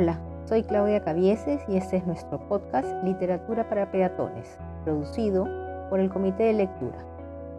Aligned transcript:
Hola, 0.00 0.20
soy 0.44 0.62
Claudia 0.62 1.02
Cavieses 1.02 1.60
y 1.66 1.76
este 1.76 1.96
es 1.96 2.06
nuestro 2.06 2.38
podcast 2.48 2.86
Literatura 3.02 3.68
para 3.68 3.90
Peatones, 3.90 4.56
producido 4.84 5.42
por 5.90 5.98
el 5.98 6.08
Comité 6.08 6.44
de 6.44 6.52
Lectura. 6.52 7.04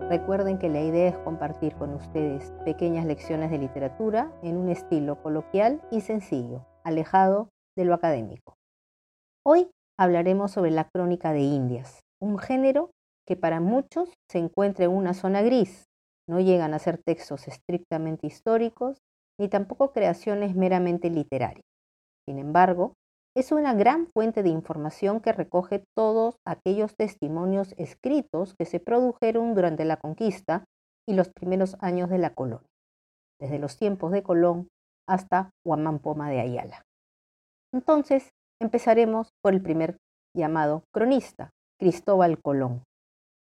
Recuerden 0.10 0.58
que 0.58 0.70
la 0.70 0.80
idea 0.80 1.10
es 1.10 1.18
compartir 1.18 1.76
con 1.76 1.94
ustedes 1.94 2.54
pequeñas 2.64 3.06
lecciones 3.06 3.52
de 3.52 3.58
literatura 3.58 4.32
en 4.42 4.56
un 4.56 4.70
estilo 4.70 5.22
coloquial 5.22 5.82
y 5.92 6.00
sencillo, 6.00 6.66
alejado 6.86 7.50
de 7.76 7.84
lo 7.84 7.94
académico. 7.94 8.56
Hoy 9.46 9.70
hablaremos 9.98 10.52
sobre 10.52 10.72
la 10.72 10.88
crónica 10.88 11.34
de 11.34 11.42
Indias, 11.42 12.00
un 12.22 12.40
género 12.40 12.92
que 13.28 13.36
para 13.36 13.60
muchos 13.60 14.14
se 14.32 14.40
encuentra 14.40 14.86
en 14.86 14.92
una 14.92 15.14
zona 15.14 15.42
gris. 15.42 15.90
No 16.26 16.40
llegan 16.40 16.74
a 16.74 16.80
ser 16.80 17.04
textos 17.04 17.50
estrictamente 17.50 18.28
históricos 18.28 19.02
ni 19.38 19.50
tampoco 19.50 19.92
creaciones 19.92 20.56
meramente 20.56 21.10
literarias. 21.10 21.66
Sin 22.30 22.38
embargo, 22.38 22.94
es 23.36 23.52
una 23.52 23.74
gran 23.74 24.06
fuente 24.06 24.44
de 24.44 24.50
información 24.50 25.20
que 25.20 25.32
recoge 25.32 25.84
todos 25.98 26.36
aquellos 26.46 26.96
testimonios 26.96 27.74
escritos 27.80 28.54
que 28.54 28.66
se 28.66 28.80
produjeron 28.80 29.56
durante 29.56 29.84
la 29.84 29.98
conquista 29.98 30.64
y 31.08 31.16
los 31.16 31.30
primeros 31.30 31.76
años 31.80 32.08
de 32.08 32.20
la 32.20 32.36
colonia, 32.36 32.70
desde 33.42 33.58
los 33.58 33.78
tiempos 33.78 34.12
de 34.12 34.22
Colón 34.22 34.68
hasta 35.08 35.50
Huamampoma 35.66 36.30
de 36.30 36.40
Ayala. 36.40 36.84
Entonces, 37.74 38.30
empezaremos 38.62 39.30
por 39.42 39.56
el 39.56 39.64
primer 39.64 39.98
llamado 40.38 40.84
cronista, 40.94 41.50
Cristóbal 41.80 42.40
Colón. 42.44 42.84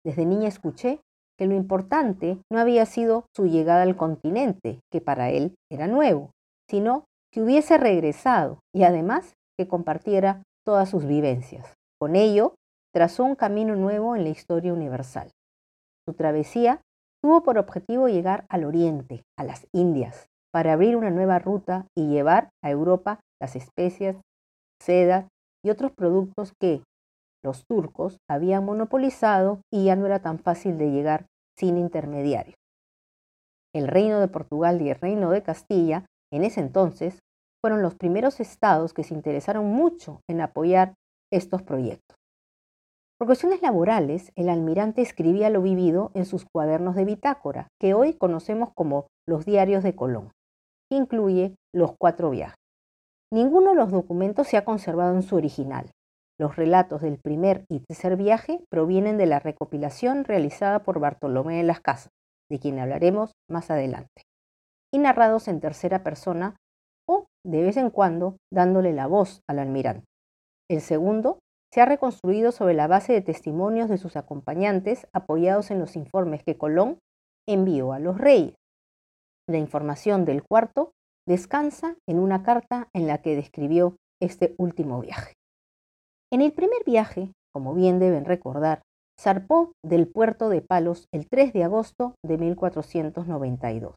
Desde 0.06 0.26
niña 0.26 0.50
escuché 0.50 1.00
que 1.40 1.48
lo 1.48 1.56
importante 1.56 2.40
no 2.52 2.60
había 2.60 2.86
sido 2.86 3.24
su 3.34 3.46
llegada 3.46 3.84
al 3.84 3.96
continente, 3.96 4.82
que 4.92 5.00
para 5.00 5.30
él 5.30 5.56
era 5.72 5.88
nuevo, 5.88 6.32
sino 6.70 7.06
que 7.36 7.42
hubiese 7.42 7.78
regresado 7.78 8.60
y 8.74 8.84
además 8.84 9.34
que 9.60 9.68
compartiera 9.68 10.44
todas 10.66 10.90
sus 10.90 11.06
vivencias. 11.06 11.74
Con 12.00 12.16
ello, 12.16 12.56
trazó 12.94 13.26
un 13.26 13.36
camino 13.36 13.76
nuevo 13.76 14.16
en 14.16 14.24
la 14.24 14.30
historia 14.30 14.72
universal. 14.72 15.32
Su 16.08 16.14
travesía 16.14 16.80
tuvo 17.22 17.44
por 17.44 17.58
objetivo 17.58 18.08
llegar 18.08 18.46
al 18.48 18.64
oriente, 18.64 19.24
a 19.38 19.44
las 19.44 19.68
Indias, 19.74 20.28
para 20.54 20.72
abrir 20.72 20.96
una 20.96 21.10
nueva 21.10 21.38
ruta 21.38 21.88
y 21.94 22.08
llevar 22.08 22.52
a 22.64 22.72
Europa 22.72 23.20
las 23.42 23.58
especias, 23.58 24.16
seda 24.82 25.28
y 25.62 25.72
otros 25.72 25.92
productos 25.92 26.54
que 26.58 26.84
los 27.44 27.66
turcos 27.68 28.16
habían 28.30 28.64
monopolizado 28.64 29.60
y 29.74 29.84
ya 29.84 29.98
no 29.98 30.06
era 30.06 30.20
tan 30.20 30.40
fácil 30.40 30.78
de 30.78 30.90
llegar 30.90 31.26
sin 31.58 31.78
intermediarios. 31.78 32.56
El 33.74 33.90
reino 33.90 34.22
de 34.22 34.30
Portugal 34.30 34.82
y 34.82 34.90
el 34.90 34.96
reino 34.96 35.32
de 35.32 35.44
Castilla 35.44 36.06
en 36.32 36.44
ese 36.44 36.60
entonces 36.60 37.20
fueron 37.66 37.82
los 37.82 37.96
primeros 37.96 38.40
estados 38.42 38.94
que 38.94 39.04
se 39.04 39.16
interesaron 39.16 39.66
mucho 39.66 40.22
en 40.30 40.40
apoyar 40.40 40.94
estos 41.34 41.64
proyectos. 41.64 42.16
Por 43.18 43.26
cuestiones 43.26 43.64
laborales, 43.64 44.32
el 44.36 44.50
almirante 44.50 45.02
escribía 45.02 45.50
lo 45.50 45.64
vivido 45.64 46.12
en 46.14 46.28
sus 46.28 46.46
cuadernos 46.46 46.94
de 46.94 47.06
bitácora, 47.06 47.70
que 47.82 47.96
hoy 47.96 48.14
conocemos 48.14 48.70
como 48.76 49.08
los 49.28 49.46
diarios 49.46 49.84
de 49.84 49.96
Colón, 49.96 50.30
que 50.92 50.98
incluye 50.98 51.56
los 51.74 51.96
cuatro 51.98 52.30
viajes. 52.30 52.60
Ninguno 53.34 53.72
de 53.72 53.78
los 53.78 53.90
documentos 53.90 54.48
se 54.48 54.58
ha 54.58 54.64
conservado 54.64 55.16
en 55.16 55.24
su 55.24 55.36
original. 55.36 55.90
Los 56.40 56.58
relatos 56.58 57.02
del 57.02 57.18
primer 57.18 57.66
y 57.68 57.80
tercer 57.80 58.16
viaje 58.16 58.64
provienen 58.70 59.18
de 59.18 59.26
la 59.26 59.40
recopilación 59.40 60.24
realizada 60.24 60.84
por 60.84 61.00
Bartolomé 61.00 61.58
de 61.58 61.64
las 61.64 61.80
Casas, 61.80 62.12
de 62.48 62.60
quien 62.60 62.78
hablaremos 62.78 63.32
más 63.50 63.72
adelante, 63.72 64.22
y 64.94 65.00
narrados 65.00 65.48
en 65.48 65.62
tercera 65.62 66.04
persona 66.04 66.58
de 67.46 67.62
vez 67.64 67.78
en 67.78 67.90
cuando 67.90 68.38
dándole 68.52 68.94
la 68.94 69.08
voz 69.08 69.42
al 69.48 69.60
almirante. 69.60 70.06
El 70.70 70.82
segundo 70.82 71.40
se 71.74 71.82
ha 71.82 71.86
reconstruido 71.86 72.52
sobre 72.52 72.74
la 72.74 72.88
base 72.88 73.14
de 73.14 73.22
testimonios 73.22 73.90
de 73.90 73.98
sus 73.98 74.16
acompañantes 74.16 75.08
apoyados 75.14 75.72
en 75.72 75.80
los 75.80 75.96
informes 75.96 76.44
que 76.44 76.58
Colón 76.58 77.00
envió 77.48 77.94
a 77.94 78.00
los 78.00 78.18
reyes. 78.18 78.56
La 79.48 79.58
información 79.58 80.26
del 80.26 80.44
cuarto 80.44 80.92
descansa 81.28 81.96
en 82.08 82.20
una 82.20 82.44
carta 82.44 82.90
en 82.94 83.08
la 83.08 83.20
que 83.22 83.36
describió 83.36 83.96
este 84.22 84.56
último 84.58 85.00
viaje. 85.02 85.34
En 86.32 86.42
el 86.42 86.54
primer 86.54 86.84
viaje, 86.86 87.32
como 87.54 87.74
bien 87.74 88.00
deben 88.00 88.26
recordar, 88.26 88.82
zarpó 89.20 89.74
del 89.84 90.08
puerto 90.08 90.50
de 90.50 90.62
Palos 90.62 91.06
el 91.14 91.28
3 91.30 91.54
de 91.54 91.64
agosto 91.64 92.16
de 92.26 92.38
1492 92.38 93.96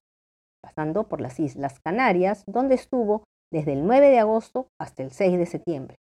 pasando 0.63 1.09
por 1.09 1.21
las 1.21 1.41
Islas 1.41 1.81
Canarias, 1.81 2.45
donde 2.47 2.75
estuvo 2.75 3.25
desde 3.53 3.73
el 3.73 3.87
9 3.87 4.11
de 4.11 4.19
agosto 4.19 4.69
hasta 4.81 5.03
el 5.03 5.11
6 5.11 5.39
de 5.39 5.47
septiembre. 5.47 5.97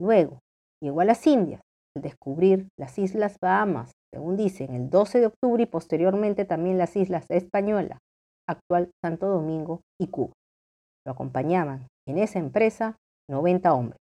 Luego 0.00 0.40
llegó 0.82 1.00
a 1.00 1.04
las 1.04 1.26
Indias, 1.26 1.60
al 1.96 2.02
descubrir 2.02 2.68
las 2.78 2.98
Islas 2.98 3.36
Bahamas, 3.40 3.92
según 4.12 4.36
dicen, 4.36 4.74
el 4.74 4.90
12 4.90 5.20
de 5.20 5.26
octubre 5.26 5.62
y 5.62 5.66
posteriormente 5.66 6.44
también 6.44 6.78
las 6.78 6.96
Islas 6.96 7.26
Española, 7.30 7.98
actual 8.48 8.90
Santo 9.04 9.26
Domingo 9.26 9.80
y 10.00 10.08
Cuba. 10.08 10.32
Lo 11.06 11.12
acompañaban 11.12 11.88
en 12.06 12.18
esa 12.18 12.38
empresa 12.38 12.96
90 13.30 13.72
hombres. 13.72 13.98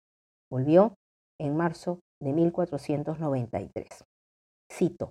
Volvió 0.50 0.94
en 1.40 1.56
marzo 1.56 2.00
de 2.22 2.32
1493. 2.32 4.04
Cito, 4.72 5.10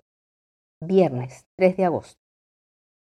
viernes 0.81 1.43
3 1.57 1.77
de 1.77 1.85
agosto. 1.85 2.19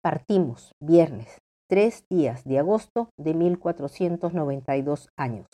Partimos 0.03 0.71
viernes 0.81 1.37
3 1.71 2.03
días 2.09 2.43
de 2.43 2.59
agosto 2.59 3.11
de 3.17 3.33
1492 3.33 5.07
años, 5.15 5.47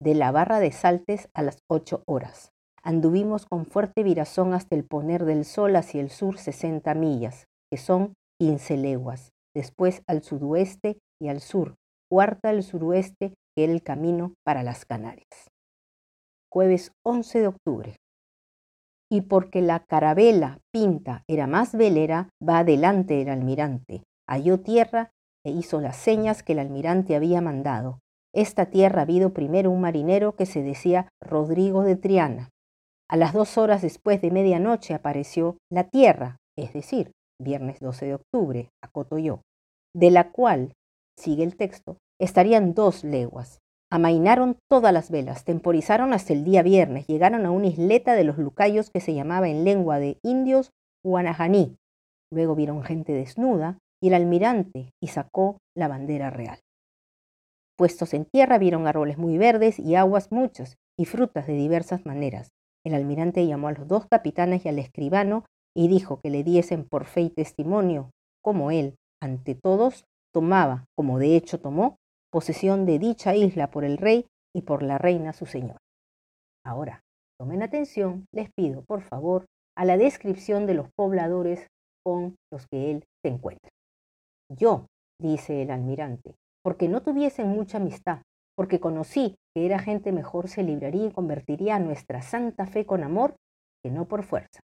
de 0.00 0.14
la 0.14 0.30
barra 0.30 0.60
de 0.60 0.70
Saltes 0.70 1.28
a 1.34 1.42
las 1.42 1.58
8 1.68 2.04
horas. 2.06 2.52
Anduvimos 2.84 3.44
con 3.44 3.66
fuerte 3.66 4.04
virazón 4.04 4.54
hasta 4.54 4.76
el 4.76 4.84
poner 4.84 5.24
del 5.24 5.44
sol 5.44 5.74
hacia 5.74 6.00
el 6.00 6.10
sur 6.10 6.38
60 6.38 6.94
millas, 6.94 7.46
que 7.72 7.78
son 7.78 8.14
15 8.40 8.76
leguas, 8.76 9.32
después 9.52 10.04
al 10.06 10.22
sudoeste 10.22 10.98
y 11.20 11.26
al 11.26 11.40
sur, 11.40 11.74
cuarta 12.08 12.50
al 12.50 12.62
suroeste, 12.62 13.34
que 13.56 13.64
era 13.64 13.72
el 13.72 13.82
camino 13.82 14.32
para 14.44 14.62
las 14.62 14.84
Canarias. 14.84 15.50
Jueves 16.52 16.92
11 17.04 17.40
de 17.40 17.46
octubre. 17.48 17.96
Y 19.10 19.22
porque 19.22 19.60
la 19.60 19.80
carabela 19.80 20.60
Pinta 20.72 21.24
era 21.28 21.48
más 21.48 21.74
velera, 21.74 22.28
va 22.40 22.60
adelante 22.60 23.22
el 23.22 23.28
almirante, 23.28 24.04
halló 24.28 24.60
tierra 24.60 25.10
e 25.44 25.50
hizo 25.50 25.80
las 25.80 25.96
señas 25.96 26.42
que 26.42 26.52
el 26.52 26.58
almirante 26.58 27.16
había 27.16 27.40
mandado. 27.40 28.00
Esta 28.34 28.66
tierra 28.66 29.00
ha 29.00 29.02
habido 29.02 29.32
primero 29.32 29.70
un 29.70 29.80
marinero 29.80 30.34
que 30.34 30.46
se 30.46 30.62
decía 30.62 31.08
Rodrigo 31.20 31.82
de 31.84 31.96
Triana. 31.96 32.50
A 33.08 33.16
las 33.16 33.32
dos 33.32 33.58
horas 33.58 33.82
después 33.82 34.20
de 34.22 34.30
medianoche 34.30 34.94
apareció 34.94 35.58
la 35.70 35.84
tierra, 35.84 36.38
es 36.56 36.72
decir, 36.72 37.12
viernes 37.40 37.78
12 37.80 38.06
de 38.06 38.14
octubre, 38.14 38.70
a 38.82 38.88
Cotoyó, 38.88 39.42
de 39.94 40.10
la 40.10 40.32
cual, 40.32 40.72
sigue 41.16 41.44
el 41.44 41.56
texto, 41.56 41.98
estarían 42.20 42.74
dos 42.74 43.04
leguas. 43.04 43.60
Amainaron 43.92 44.56
todas 44.68 44.92
las 44.92 45.10
velas, 45.10 45.44
temporizaron 45.44 46.12
hasta 46.12 46.32
el 46.32 46.44
día 46.44 46.62
viernes, 46.62 47.06
llegaron 47.06 47.46
a 47.46 47.50
una 47.50 47.68
isleta 47.68 48.14
de 48.14 48.24
los 48.24 48.38
lucayos 48.38 48.90
que 48.90 49.00
se 49.00 49.14
llamaba 49.14 49.48
en 49.48 49.64
lengua 49.64 49.98
de 49.98 50.18
indios 50.22 50.70
Guanajaní. 51.04 51.76
Luego 52.32 52.56
vieron 52.56 52.82
gente 52.82 53.12
desnuda, 53.12 53.78
y 54.04 54.08
el 54.08 54.14
almirante 54.14 54.90
y 55.02 55.06
sacó 55.06 55.56
la 55.74 55.88
bandera 55.88 56.28
real. 56.28 56.60
Puestos 57.74 58.12
en 58.12 58.26
tierra 58.26 58.58
vieron 58.58 58.86
árboles 58.86 59.16
muy 59.16 59.38
verdes 59.38 59.78
y 59.78 59.94
aguas 59.94 60.30
muchas 60.30 60.76
y 61.00 61.06
frutas 61.06 61.46
de 61.46 61.54
diversas 61.54 62.04
maneras. 62.04 62.50
El 62.84 62.92
almirante 62.92 63.46
llamó 63.46 63.68
a 63.68 63.72
los 63.72 63.88
dos 63.88 64.04
capitanes 64.06 64.66
y 64.66 64.68
al 64.68 64.78
escribano 64.78 65.46
y 65.74 65.88
dijo 65.88 66.20
que 66.20 66.28
le 66.28 66.44
diesen 66.44 66.86
por 66.86 67.06
fe 67.06 67.22
y 67.22 67.30
testimonio 67.30 68.10
como 68.42 68.70
él, 68.70 68.96
ante 69.22 69.54
todos, 69.54 70.04
tomaba, 70.34 70.84
como 70.94 71.18
de 71.18 71.34
hecho 71.34 71.58
tomó, 71.58 71.96
posesión 72.30 72.84
de 72.84 72.98
dicha 72.98 73.34
isla 73.34 73.70
por 73.70 73.86
el 73.86 73.96
rey 73.96 74.26
y 74.54 74.62
por 74.62 74.82
la 74.82 74.98
reina 74.98 75.32
su 75.32 75.46
señora. 75.46 75.78
Ahora, 76.62 77.00
tomen 77.40 77.62
atención, 77.62 78.26
les 78.34 78.50
pido, 78.52 78.84
por 78.84 79.00
favor, 79.00 79.46
a 79.74 79.86
la 79.86 79.96
descripción 79.96 80.66
de 80.66 80.74
los 80.74 80.90
pobladores 80.94 81.68
con 82.04 82.36
los 82.52 82.66
que 82.66 82.90
él 82.90 83.04
se 83.24 83.32
encuentra. 83.32 83.70
Yo, 84.50 84.86
dice 85.20 85.62
el 85.62 85.70
almirante, 85.70 86.34
porque 86.62 86.88
no 86.88 87.02
tuviesen 87.02 87.48
mucha 87.48 87.78
amistad, 87.78 88.22
porque 88.56 88.80
conocí 88.80 89.36
que 89.54 89.66
era 89.66 89.78
gente 89.78 90.12
mejor, 90.12 90.48
se 90.48 90.62
libraría 90.62 91.06
y 91.06 91.12
convertiría 91.12 91.76
a 91.76 91.80
nuestra 91.80 92.22
santa 92.22 92.66
fe 92.66 92.86
con 92.86 93.02
amor, 93.02 93.36
que 93.82 93.90
no 93.90 94.06
por 94.06 94.22
fuerza. 94.22 94.60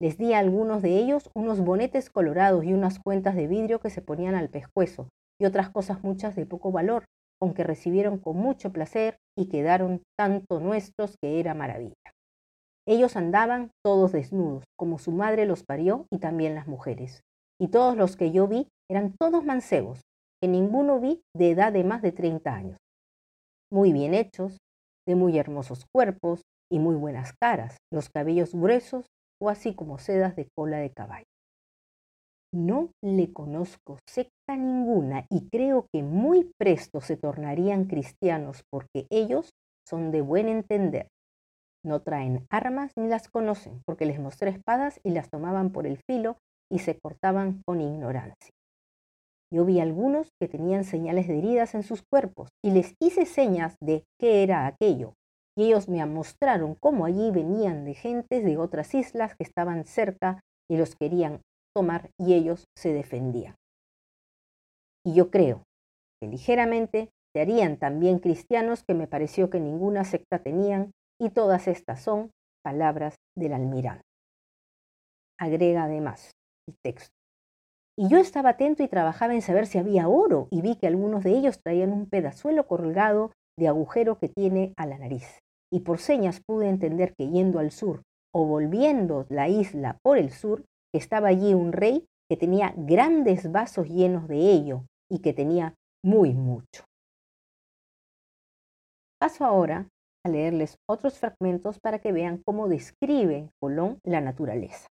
Les 0.00 0.18
di 0.18 0.34
a 0.34 0.38
algunos 0.38 0.82
de 0.82 0.98
ellos 0.98 1.30
unos 1.34 1.60
bonetes 1.60 2.10
colorados 2.10 2.64
y 2.64 2.74
unas 2.74 2.98
cuentas 2.98 3.34
de 3.34 3.46
vidrio 3.46 3.80
que 3.80 3.90
se 3.90 4.02
ponían 4.02 4.34
al 4.34 4.50
pescuezo, 4.50 5.08
y 5.40 5.46
otras 5.46 5.70
cosas 5.70 6.02
muchas 6.02 6.36
de 6.36 6.46
poco 6.46 6.70
valor, 6.70 7.04
aunque 7.40 7.64
recibieron 7.64 8.18
con 8.18 8.36
mucho 8.36 8.72
placer 8.72 9.16
y 9.36 9.48
quedaron 9.48 10.02
tanto 10.18 10.60
nuestros 10.60 11.16
que 11.20 11.40
era 11.40 11.54
maravilla. 11.54 11.94
Ellos 12.88 13.16
andaban 13.16 13.70
todos 13.84 14.12
desnudos, 14.12 14.64
como 14.78 14.98
su 14.98 15.12
madre 15.12 15.44
los 15.44 15.64
parió 15.64 16.06
y 16.10 16.18
también 16.18 16.54
las 16.54 16.68
mujeres. 16.68 17.22
Y 17.60 17.68
todos 17.68 17.96
los 17.96 18.16
que 18.16 18.30
yo 18.30 18.46
vi 18.46 18.68
eran 18.90 19.14
todos 19.18 19.44
mancebos, 19.44 20.00
que 20.40 20.48
ninguno 20.48 21.00
vi 21.00 21.22
de 21.34 21.50
edad 21.50 21.72
de 21.72 21.84
más 21.84 22.02
de 22.02 22.12
30 22.12 22.54
años. 22.54 22.78
Muy 23.70 23.92
bien 23.92 24.14
hechos, 24.14 24.58
de 25.06 25.14
muy 25.14 25.38
hermosos 25.38 25.86
cuerpos 25.92 26.42
y 26.70 26.78
muy 26.78 26.96
buenas 26.96 27.32
caras, 27.40 27.76
los 27.92 28.08
cabellos 28.10 28.52
gruesos 28.52 29.06
o 29.40 29.48
así 29.48 29.74
como 29.74 29.98
sedas 29.98 30.36
de 30.36 30.48
cola 30.56 30.78
de 30.78 30.92
caballo. 30.92 31.26
No 32.54 32.90
le 33.02 33.32
conozco 33.32 33.98
secta 34.08 34.56
ninguna 34.56 35.26
y 35.30 35.48
creo 35.50 35.86
que 35.92 36.02
muy 36.02 36.50
presto 36.58 37.00
se 37.00 37.16
tornarían 37.16 37.84
cristianos 37.84 38.62
porque 38.70 39.06
ellos 39.10 39.50
son 39.86 40.10
de 40.10 40.22
buen 40.22 40.48
entender. 40.48 41.08
No 41.84 42.00
traen 42.02 42.46
armas 42.50 42.92
ni 42.96 43.08
las 43.08 43.28
conocen 43.28 43.82
porque 43.84 44.06
les 44.06 44.18
mostré 44.18 44.50
espadas 44.50 45.00
y 45.04 45.10
las 45.10 45.28
tomaban 45.28 45.70
por 45.70 45.86
el 45.86 45.98
filo 46.08 46.38
y 46.72 46.80
se 46.80 46.98
cortaban 46.98 47.62
con 47.66 47.80
ignorancia. 47.80 48.55
Yo 49.52 49.64
vi 49.64 49.80
algunos 49.80 50.28
que 50.40 50.48
tenían 50.48 50.84
señales 50.84 51.28
de 51.28 51.38
heridas 51.38 51.74
en 51.74 51.82
sus 51.82 52.02
cuerpos 52.10 52.48
y 52.64 52.70
les 52.72 52.94
hice 53.00 53.26
señas 53.26 53.76
de 53.80 54.04
qué 54.20 54.42
era 54.42 54.66
aquello. 54.66 55.14
Y 55.56 55.66
ellos 55.66 55.88
me 55.88 56.04
mostraron 56.04 56.76
cómo 56.80 57.06
allí 57.06 57.30
venían 57.30 57.84
de 57.84 57.94
gentes 57.94 58.44
de 58.44 58.58
otras 58.58 58.94
islas 58.94 59.34
que 59.36 59.44
estaban 59.44 59.84
cerca 59.84 60.40
y 60.70 60.76
los 60.76 60.96
querían 60.96 61.40
tomar 61.74 62.10
y 62.18 62.34
ellos 62.34 62.64
se 62.76 62.92
defendían. 62.92 63.54
Y 65.06 65.14
yo 65.14 65.30
creo 65.30 65.62
que 66.20 66.28
ligeramente 66.28 67.10
se 67.34 67.42
harían 67.42 67.76
también 67.78 68.18
cristianos 68.18 68.82
que 68.86 68.94
me 68.94 69.06
pareció 69.06 69.50
que 69.50 69.60
ninguna 69.60 70.04
secta 70.04 70.40
tenían 70.40 70.90
y 71.20 71.30
todas 71.30 71.68
estas 71.68 72.02
son 72.02 72.30
palabras 72.64 73.14
del 73.36 73.52
almirante. 73.52 74.02
Agrega 75.38 75.84
además 75.84 76.32
el 76.68 76.74
texto. 76.82 77.15
Y 77.98 78.08
yo 78.08 78.18
estaba 78.18 78.50
atento 78.50 78.82
y 78.82 78.88
trabajaba 78.88 79.34
en 79.34 79.40
saber 79.40 79.66
si 79.66 79.78
había 79.78 80.06
oro 80.06 80.48
y 80.50 80.60
vi 80.60 80.76
que 80.76 80.86
algunos 80.86 81.24
de 81.24 81.30
ellos 81.30 81.60
traían 81.62 81.92
un 81.92 82.06
pedazuelo 82.06 82.66
colgado 82.66 83.32
de 83.58 83.68
agujero 83.68 84.18
que 84.18 84.28
tiene 84.28 84.74
a 84.76 84.86
la 84.86 84.98
nariz. 84.98 85.40
Y 85.72 85.80
por 85.80 85.98
señas 85.98 86.42
pude 86.46 86.68
entender 86.68 87.14
que 87.16 87.28
yendo 87.28 87.58
al 87.58 87.70
sur 87.70 88.02
o 88.34 88.44
volviendo 88.44 89.24
la 89.30 89.48
isla 89.48 89.98
por 90.02 90.18
el 90.18 90.30
sur, 90.30 90.64
estaba 90.94 91.28
allí 91.28 91.54
un 91.54 91.72
rey 91.72 92.04
que 92.30 92.36
tenía 92.36 92.74
grandes 92.76 93.50
vasos 93.50 93.88
llenos 93.88 94.28
de 94.28 94.52
ello 94.52 94.82
y 95.10 95.20
que 95.20 95.32
tenía 95.32 95.74
muy 96.04 96.34
mucho. 96.34 96.84
Paso 99.18 99.44
ahora 99.46 99.88
a 100.24 100.28
leerles 100.28 100.76
otros 100.86 101.18
fragmentos 101.18 101.78
para 101.80 102.00
que 102.00 102.12
vean 102.12 102.42
cómo 102.44 102.68
describe 102.68 103.48
Colón 103.58 103.98
la 104.04 104.20
naturaleza. 104.20 104.88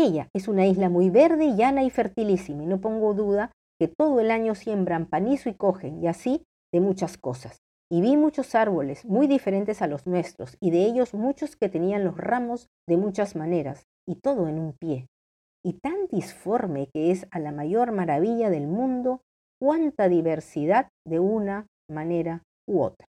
Ella 0.00 0.28
es 0.32 0.46
una 0.46 0.64
isla 0.64 0.88
muy 0.88 1.10
verde, 1.10 1.56
llana 1.56 1.82
y 1.82 1.90
fertilísima, 1.90 2.62
y 2.62 2.66
no 2.66 2.80
pongo 2.80 3.14
duda 3.14 3.50
que 3.80 3.88
todo 3.88 4.20
el 4.20 4.30
año 4.30 4.54
siembran 4.54 5.06
panizo 5.06 5.48
y 5.48 5.54
cogen, 5.54 6.00
y 6.00 6.06
así 6.06 6.44
de 6.72 6.80
muchas 6.80 7.18
cosas. 7.18 7.58
Y 7.90 8.00
vi 8.00 8.16
muchos 8.16 8.54
árboles 8.54 9.04
muy 9.04 9.26
diferentes 9.26 9.82
a 9.82 9.88
los 9.88 10.06
nuestros, 10.06 10.56
y 10.60 10.70
de 10.70 10.84
ellos 10.84 11.14
muchos 11.14 11.56
que 11.56 11.68
tenían 11.68 12.04
los 12.04 12.16
ramos 12.16 12.68
de 12.88 12.96
muchas 12.96 13.34
maneras, 13.34 13.86
y 14.08 14.14
todo 14.14 14.46
en 14.46 14.60
un 14.60 14.72
pie. 14.72 15.08
Y 15.64 15.72
tan 15.72 16.06
disforme 16.06 16.86
que 16.94 17.10
es 17.10 17.26
a 17.32 17.40
la 17.40 17.50
mayor 17.50 17.90
maravilla 17.90 18.50
del 18.50 18.68
mundo, 18.68 19.22
cuánta 19.60 20.08
diversidad 20.08 20.90
de 21.04 21.18
una 21.18 21.66
manera 21.90 22.44
u 22.68 22.82
otra. 22.82 23.08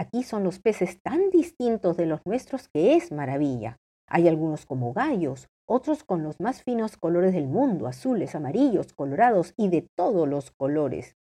Aquí 0.00 0.22
son 0.22 0.44
los 0.44 0.60
peces 0.60 0.98
tan 1.02 1.28
distintos 1.28 1.98
de 1.98 2.06
los 2.06 2.24
nuestros 2.24 2.68
que 2.74 2.96
es 2.96 3.12
maravilla. 3.12 3.76
Hay 4.08 4.28
algunos 4.28 4.64
como 4.64 4.94
gallos, 4.94 5.46
otros 5.68 6.04
con 6.04 6.22
los 6.22 6.40
más 6.40 6.62
finos 6.62 6.96
colores 6.96 7.34
del 7.34 7.48
mundo, 7.48 7.86
azules, 7.86 8.34
amarillos, 8.34 8.92
colorados 8.92 9.52
y 9.56 9.68
de 9.68 9.86
todos 9.96 10.28
los 10.28 10.50
colores. 10.50 11.16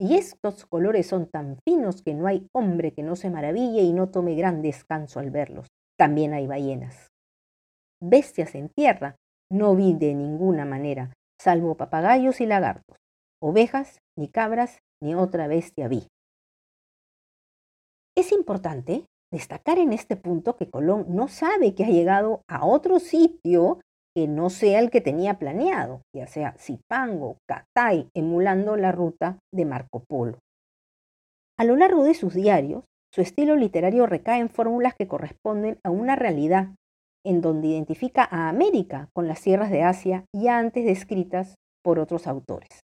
Y 0.00 0.16
estos 0.16 0.66
colores 0.66 1.06
son 1.06 1.28
tan 1.28 1.58
finos 1.64 2.02
que 2.02 2.14
no 2.14 2.26
hay 2.26 2.48
hombre 2.52 2.92
que 2.92 3.02
no 3.02 3.14
se 3.14 3.30
maraville 3.30 3.82
y 3.82 3.92
no 3.92 4.08
tome 4.10 4.34
gran 4.34 4.62
descanso 4.62 5.20
al 5.20 5.30
verlos. 5.30 5.68
También 5.96 6.32
hay 6.32 6.46
ballenas. 6.46 7.12
Bestias 8.00 8.54
en 8.54 8.68
tierra 8.70 9.16
no 9.50 9.76
vi 9.76 9.92
de 9.92 10.14
ninguna 10.14 10.64
manera, 10.64 11.12
salvo 11.40 11.76
papagayos 11.76 12.40
y 12.40 12.46
lagartos. 12.46 12.96
Ovejas, 13.40 14.00
ni 14.16 14.28
cabras, 14.28 14.78
ni 15.00 15.14
otra 15.14 15.46
bestia 15.46 15.88
vi. 15.88 16.08
Es 18.16 18.32
importante 18.32 19.04
destacar 19.32 19.78
en 19.78 19.92
este 19.92 20.16
punto 20.16 20.56
que 20.56 20.70
Colón 20.70 21.06
no 21.08 21.26
sabe 21.26 21.74
que 21.74 21.84
ha 21.84 21.88
llegado 21.88 22.42
a 22.48 22.66
otro 22.66 23.00
sitio 23.00 23.80
que 24.14 24.28
no 24.28 24.50
sea 24.50 24.78
el 24.78 24.90
que 24.90 25.00
tenía 25.00 25.38
planeado, 25.38 26.02
ya 26.14 26.26
sea 26.26 26.54
Zipango, 26.58 27.38
Catay, 27.48 28.08
emulando 28.14 28.76
la 28.76 28.92
ruta 28.92 29.38
de 29.52 29.64
Marco 29.64 30.04
Polo. 30.06 30.38
A 31.58 31.64
lo 31.64 31.76
largo 31.76 32.04
de 32.04 32.14
sus 32.14 32.34
diarios, 32.34 32.84
su 33.14 33.22
estilo 33.22 33.56
literario 33.56 34.06
recae 34.06 34.40
en 34.40 34.50
fórmulas 34.50 34.94
que 34.94 35.08
corresponden 35.08 35.78
a 35.84 35.90
una 35.90 36.14
realidad, 36.14 36.74
en 37.24 37.40
donde 37.40 37.68
identifica 37.68 38.26
a 38.30 38.48
América 38.48 39.08
con 39.14 39.28
las 39.28 39.38
sierras 39.38 39.70
de 39.70 39.82
Asia 39.82 40.24
ya 40.34 40.58
antes 40.58 40.84
descritas 40.84 41.54
por 41.82 41.98
otros 41.98 42.26
autores. 42.26 42.80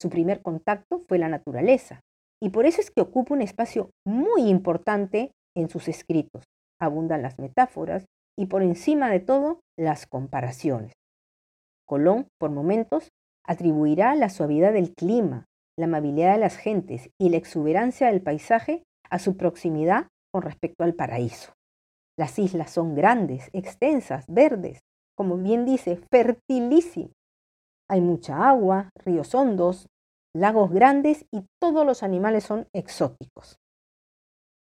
Su 0.00 0.10
primer 0.10 0.42
contacto 0.42 1.02
fue 1.08 1.18
la 1.18 1.28
naturaleza, 1.28 2.00
y 2.42 2.50
por 2.50 2.66
eso 2.66 2.80
es 2.80 2.90
que 2.90 3.02
ocupa 3.02 3.34
un 3.34 3.42
espacio 3.42 3.90
muy 4.04 4.48
importante 4.48 5.30
en 5.56 5.68
sus 5.68 5.88
escritos. 5.88 6.44
Abundan 6.80 7.22
las 7.22 7.38
metáforas 7.38 8.04
y 8.38 8.46
por 8.46 8.62
encima 8.62 9.10
de 9.10 9.20
todo 9.20 9.60
las 9.76 10.06
comparaciones. 10.06 10.92
Colón, 11.86 12.28
por 12.38 12.50
momentos, 12.50 13.08
atribuirá 13.44 14.14
la 14.14 14.28
suavidad 14.28 14.72
del 14.72 14.92
clima, 14.94 15.46
la 15.78 15.86
amabilidad 15.86 16.34
de 16.34 16.40
las 16.40 16.56
gentes 16.56 17.10
y 17.18 17.30
la 17.30 17.38
exuberancia 17.38 18.08
del 18.08 18.22
paisaje 18.22 18.82
a 19.10 19.18
su 19.18 19.36
proximidad 19.36 20.08
con 20.32 20.42
respecto 20.42 20.84
al 20.84 20.94
paraíso. 20.94 21.52
Las 22.18 22.38
islas 22.38 22.70
son 22.70 22.94
grandes, 22.94 23.50
extensas, 23.52 24.24
verdes, 24.26 24.80
como 25.16 25.36
bien 25.36 25.64
dice, 25.64 26.00
fertilísimas. 26.10 27.12
Hay 27.88 28.00
mucha 28.00 28.48
agua, 28.48 28.90
ríos 28.96 29.34
hondos, 29.34 29.86
lagos 30.34 30.70
grandes 30.72 31.24
y 31.30 31.44
todos 31.60 31.86
los 31.86 32.02
animales 32.02 32.44
son 32.44 32.66
exóticos 32.74 33.56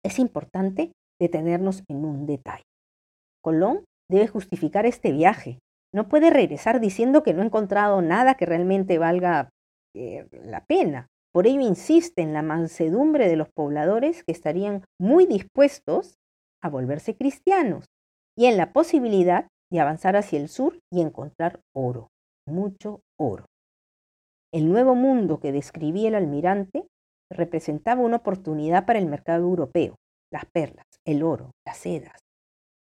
es 0.04 0.20
importante 0.20 0.92
detenernos 1.20 1.84
en 1.88 2.06
un 2.06 2.26
detalle. 2.26 2.64
Colón 3.44 3.86
debe 4.10 4.28
justificar 4.28 4.86
este 4.86 5.12
viaje. 5.12 5.60
No 5.94 6.08
puede 6.08 6.30
regresar 6.30 6.80
diciendo 6.80 7.24
que 7.24 7.34
no 7.34 7.42
ha 7.42 7.46
encontrado 7.46 8.02
nada 8.02 8.36
que 8.36 8.46
realmente 8.46 8.98
valga 8.98 9.50
eh, 9.96 10.28
la 10.32 10.66
pena. 10.66 11.08
Por 11.34 11.48
ello 11.48 11.62
insiste 11.62 12.22
en 12.22 12.34
la 12.34 12.42
mansedumbre 12.42 13.28
de 13.28 13.36
los 13.36 13.50
pobladores 13.50 14.24
que 14.24 14.32
estarían 14.32 14.84
muy 15.00 15.26
dispuestos 15.26 16.16
a 16.62 16.70
volverse 16.70 17.16
cristianos 17.16 17.86
y 18.38 18.46
en 18.46 18.58
la 18.58 18.74
posibilidad 18.74 19.48
de 19.72 19.80
avanzar 19.80 20.16
hacia 20.16 20.40
el 20.40 20.50
sur 20.50 20.80
y 20.92 21.02
encontrar 21.02 21.62
oro, 21.74 22.10
mucho 22.46 23.02
oro. 23.18 23.46
El 24.54 24.70
nuevo 24.70 24.96
mundo 24.96 25.40
que 25.40 25.54
describía 25.54 26.10
el 26.10 26.16
almirante 26.16 26.86
representaba 27.32 28.02
una 28.02 28.18
oportunidad 28.18 28.86
para 28.86 29.00
el 29.00 29.08
mercado 29.08 29.44
europeo, 29.44 29.96
las 30.32 30.46
perlas, 30.46 30.86
el 31.06 31.24
oro, 31.24 31.52
las 31.66 31.78
sedas. 31.78 32.20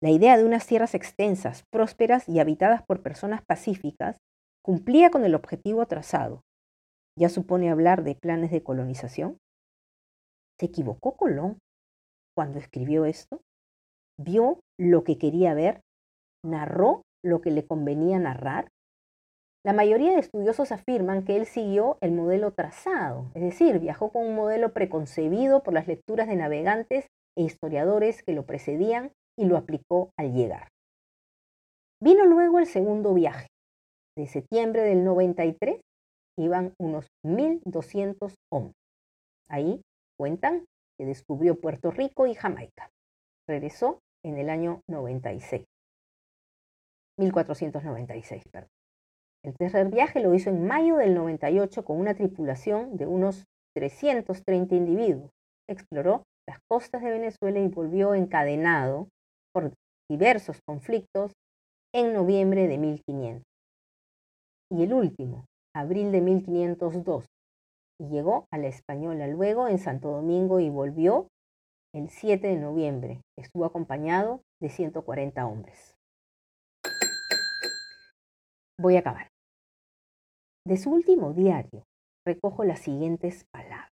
La 0.03 0.11
idea 0.11 0.37
de 0.37 0.45
unas 0.45 0.67
tierras 0.67 0.95
extensas, 0.95 1.65
prósperas 1.73 2.29
y 2.29 2.39
habitadas 2.39 2.83
por 2.87 3.03
personas 3.03 3.41
pacíficas 3.47 4.17
cumplía 4.63 5.11
con 5.11 5.25
el 5.25 5.35
objetivo 5.35 5.87
trazado. 5.87 6.43
¿Ya 7.19 7.29
supone 7.29 7.71
hablar 7.71 8.05
de 8.05 8.15
planes 8.15 8.51
de 8.51 8.63
colonización? 8.63 9.39
¿Se 10.59 10.67
equivocó 10.67 11.17
Colón 11.17 11.59
cuando 12.37 12.59
escribió 12.59 13.05
esto? 13.05 13.41
¿Vio 14.19 14.61
lo 14.79 15.05
que 15.05 15.19
quería 15.19 15.55
ver? 15.55 15.81
¿Narró 16.45 17.03
lo 17.25 17.41
que 17.41 17.51
le 17.51 17.67
convenía 17.67 18.19
narrar? 18.19 18.69
La 19.65 19.73
mayoría 19.73 20.13
de 20.13 20.19
estudiosos 20.19 20.73
afirman 20.73 21.25
que 21.25 21.37
él 21.37 21.47
siguió 21.47 21.97
el 22.03 22.13
modelo 22.13 22.53
trazado, 22.53 23.31
es 23.35 23.41
decir, 23.41 23.79
viajó 23.79 24.13
con 24.13 24.27
un 24.27 24.35
modelo 24.35 24.75
preconcebido 24.75 25.63
por 25.63 25.73
las 25.73 25.89
lecturas 25.89 26.29
de 26.29 26.37
navegantes 26.37 27.07
e 27.35 27.45
historiadores 27.45 28.23
que 28.23 28.35
lo 28.35 28.45
precedían 28.45 29.11
y 29.39 29.47
lo 29.47 29.57
aplicó 29.57 30.11
al 30.19 30.35
llegar. 30.35 30.69
Vino 31.99 32.27
luego 32.27 32.59
el 32.59 32.67
segundo 32.67 33.15
viaje. 33.15 33.47
De 34.19 34.27
septiembre 34.27 34.83
del 34.83 35.03
93 35.03 35.81
iban 36.39 36.75
unos 36.79 37.09
1.200 37.25 38.35
hombres. 38.53 38.77
Ahí 39.49 39.81
cuentan 40.19 40.67
que 40.99 41.07
descubrió 41.07 41.59
Puerto 41.59 41.91
Rico 41.91 42.27
y 42.27 42.35
Jamaica. 42.35 42.91
Regresó 43.49 44.01
en 44.23 44.37
el 44.37 44.51
año 44.51 44.83
96. 44.91 45.65
1496, 47.19 48.43
perdón. 48.53 48.69
El 49.45 49.55
tercer 49.59 49.91
viaje 49.91 50.21
lo 50.21 50.35
hizo 50.35 50.49
en 50.49 50.67
mayo 50.67 50.97
del 50.97 51.15
98 51.15 51.85
con 51.85 52.01
una 52.01 52.15
tripulación 52.15 52.97
de 52.97 53.07
unos 53.07 53.45
330 53.77 54.75
individuos. 54.75 55.31
Exploró 55.69 56.23
las 56.49 56.61
costas 56.71 57.03
de 57.03 57.11
Venezuela 57.11 57.61
y 57.61 57.69
volvió 57.69 58.15
encadenado 58.15 59.09
por 59.53 59.73
diversos 60.11 60.61
conflictos 60.67 61.33
en 61.95 62.15
noviembre 62.15 62.67
de 62.69 62.79
1500. 62.79 63.43
Y 64.73 64.83
el 64.83 64.95
último, 64.95 65.45
abril 65.77 66.11
de 66.11 66.23
1502, 66.23 67.27
y 68.01 68.09
llegó 68.09 68.47
a 68.51 68.57
la 68.57 68.69
Española 68.69 69.27
luego 69.29 69.69
en 69.69 69.79
Santo 69.79 70.11
Domingo 70.11 70.59
y 70.59 70.71
volvió 70.71 71.29
el 71.95 72.09
7 72.09 72.47
de 72.47 72.57
noviembre. 72.57 73.21
Estuvo 73.39 73.67
acompañado 73.67 74.41
de 74.61 74.71
140 74.71 75.47
hombres. 75.47 75.95
Voy 78.81 78.97
a 78.97 79.01
acabar. 79.01 79.34
De 80.67 80.79
su 80.79 80.91
último 80.91 81.35
diario 81.35 81.85
recojo 82.27 82.65
las 82.65 82.81
siguientes 82.81 83.45
palabras. 83.53 83.91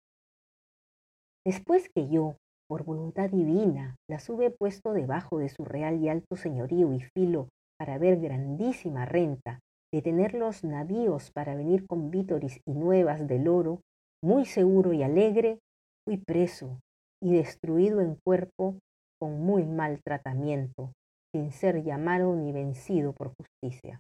Después 1.46 1.90
que 1.94 2.08
yo, 2.08 2.38
por 2.70 2.86
voluntad 2.86 3.30
divina, 3.30 3.98
las 4.10 4.30
hube 4.30 4.52
puesto 4.52 4.94
debajo 4.94 5.40
de 5.40 5.50
su 5.50 5.66
real 5.66 6.02
y 6.02 6.08
alto 6.08 6.38
señorío 6.38 6.94
y 6.94 7.02
filo 7.02 7.50
para 7.78 7.98
ver 7.98 8.22
grandísima 8.22 9.06
renta, 9.06 9.60
de 9.94 10.02
tener 10.02 10.34
los 10.34 10.64
navíos 10.64 11.32
para 11.32 11.56
venir 11.56 11.86
con 11.88 12.10
vítoris 12.10 12.62
y 12.66 12.72
nuevas 12.72 13.28
del 13.28 13.50
oro, 13.50 13.82
muy 14.24 14.46
seguro 14.46 14.94
y 14.94 15.04
alegre, 15.04 15.60
fui 16.08 16.18
preso 16.18 16.80
y 17.22 17.34
destruido 17.34 18.00
en 18.00 18.16
cuerpo 18.24 18.78
con 19.20 19.42
muy 19.42 19.66
mal 19.66 20.00
tratamiento, 20.06 20.94
sin 21.36 21.52
ser 21.52 21.84
llamado 21.84 22.34
ni 22.36 22.54
vencido 22.54 23.12
por 23.12 23.34
justicia. 23.36 24.00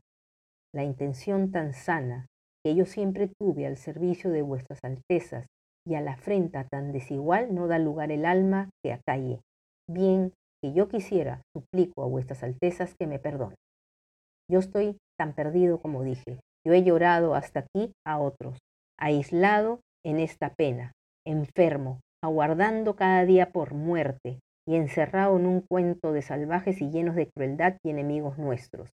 La 0.73 0.85
intención 0.85 1.51
tan 1.51 1.73
sana 1.73 2.27
que 2.63 2.75
yo 2.75 2.85
siempre 2.85 3.29
tuve 3.39 3.65
al 3.65 3.77
servicio 3.77 4.29
de 4.31 4.41
vuestras 4.41 4.79
altezas 4.83 5.47
y 5.87 5.95
a 5.95 6.01
la 6.01 6.13
afrenta 6.13 6.67
tan 6.71 6.91
desigual 6.91 7.55
no 7.55 7.67
da 7.67 7.79
lugar 7.79 8.11
el 8.11 8.25
alma 8.25 8.69
que 8.83 8.93
acalle. 8.93 9.39
Bien 9.89 10.33
que 10.63 10.73
yo 10.73 10.87
quisiera, 10.87 11.41
suplico 11.55 12.03
a 12.03 12.07
vuestras 12.07 12.43
altezas 12.43 12.93
que 12.99 13.07
me 13.07 13.19
perdonen. 13.19 13.57
Yo 14.49 14.59
estoy 14.59 14.97
tan 15.17 15.33
perdido 15.33 15.79
como 15.79 16.03
dije. 16.03 16.39
Yo 16.65 16.73
he 16.73 16.83
llorado 16.83 17.33
hasta 17.33 17.61
aquí 17.61 17.91
a 18.05 18.19
otros, 18.19 18.59
aislado 18.99 19.79
en 20.05 20.19
esta 20.19 20.53
pena, 20.53 20.91
enfermo, 21.25 21.99
aguardando 22.23 22.95
cada 22.95 23.25
día 23.25 23.51
por 23.51 23.73
muerte 23.73 24.39
y 24.67 24.75
encerrado 24.75 25.37
en 25.37 25.47
un 25.47 25.61
cuento 25.61 26.13
de 26.13 26.21
salvajes 26.21 26.81
y 26.81 26.91
llenos 26.91 27.15
de 27.15 27.29
crueldad 27.35 27.77
y 27.83 27.89
enemigos 27.89 28.37
nuestros. 28.37 28.89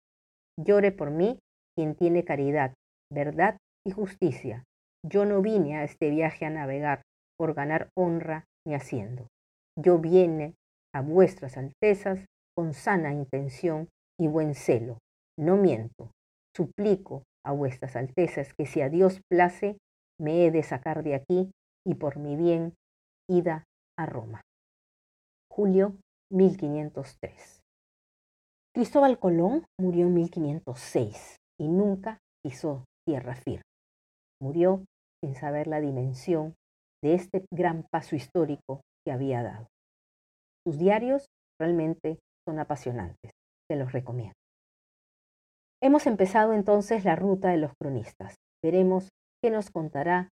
Llore 0.56 0.92
por 0.92 1.10
mí 1.10 1.38
quien 1.76 1.96
tiene 1.96 2.24
caridad, 2.24 2.72
verdad 3.12 3.58
y 3.86 3.92
justicia. 3.92 4.64
Yo 5.04 5.24
no 5.24 5.42
vine 5.42 5.76
a 5.76 5.84
este 5.84 6.10
viaje 6.10 6.46
a 6.46 6.50
navegar 6.50 7.02
por 7.38 7.54
ganar 7.54 7.88
honra 7.96 8.44
ni 8.66 8.74
haciendo. 8.74 9.28
Yo 9.78 9.98
vine 9.98 10.54
a 10.94 11.02
vuestras 11.02 11.56
altezas 11.56 12.24
con 12.56 12.72
sana 12.72 13.12
intención 13.12 13.88
y 14.18 14.28
buen 14.28 14.54
celo. 14.54 14.98
No 15.38 15.56
miento. 15.56 16.10
Suplico 16.56 17.22
a 17.44 17.52
vuestras 17.52 17.96
altezas 17.96 18.52
que 18.54 18.66
si 18.66 18.80
a 18.80 18.88
Dios 18.88 19.20
place, 19.30 19.76
me 20.18 20.46
he 20.46 20.50
de 20.50 20.62
sacar 20.62 21.02
de 21.02 21.14
aquí 21.14 21.50
y 21.86 21.94
por 21.94 22.18
mi 22.18 22.34
bien 22.34 22.74
ida 23.30 23.64
a 23.98 24.06
Roma. 24.06 24.40
Julio 25.52 25.96
1503. 26.32 27.60
Cristóbal 28.74 29.18
Colón 29.18 29.64
murió 29.78 30.06
en 30.06 30.14
1506 30.14 31.36
y 31.58 31.68
nunca 31.68 32.18
pisó 32.42 32.84
tierra 33.06 33.34
firme. 33.36 33.62
Murió 34.40 34.84
sin 35.22 35.34
saber 35.34 35.66
la 35.66 35.80
dimensión 35.80 36.54
de 37.02 37.14
este 37.14 37.44
gran 37.50 37.84
paso 37.90 38.16
histórico 38.16 38.80
que 39.04 39.12
había 39.12 39.42
dado. 39.42 39.68
Sus 40.66 40.78
diarios 40.78 41.26
realmente 41.60 42.18
son 42.46 42.58
apasionantes, 42.58 43.30
se 43.70 43.76
los 43.76 43.92
recomiendo. 43.92 44.34
Hemos 45.82 46.06
empezado 46.06 46.52
entonces 46.52 47.04
la 47.04 47.16
ruta 47.16 47.48
de 47.48 47.58
los 47.58 47.72
cronistas. 47.80 48.34
Veremos 48.62 49.10
qué 49.42 49.50
nos 49.50 49.70
contará 49.70 50.30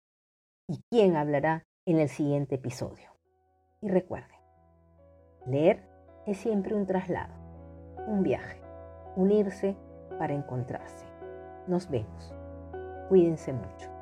y 0.70 0.80
quién 0.90 1.16
hablará 1.16 1.64
en 1.88 2.00
el 2.00 2.10
siguiente 2.10 2.56
episodio. 2.56 3.12
Y 3.82 3.90
recuerden, 3.90 4.40
leer 5.48 5.84
es 6.28 6.38
siempre 6.38 6.76
un 6.76 6.86
traslado, 6.86 7.34
un 8.08 8.24
viaje, 8.24 8.62
unirse 9.16 9.76
para 10.20 10.34
encontrarse. 10.34 11.06
Nos 11.68 11.90
vemos. 11.90 12.41
Cuídense 13.12 13.52
mucho. 13.52 14.01